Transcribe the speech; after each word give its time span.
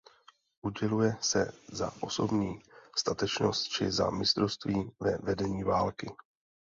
Uděluje 0.61 1.15
se 1.21 1.51
za 1.71 1.91
osobní 1.99 2.61
statečnost 2.97 3.67
či 3.67 3.91
za 3.91 4.09
mistrovství 4.09 4.91
ve 4.99 5.17
vedení 5.17 5.63
války. 5.63 6.09